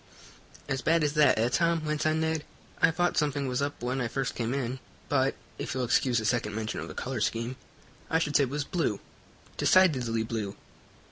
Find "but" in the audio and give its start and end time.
5.09-5.35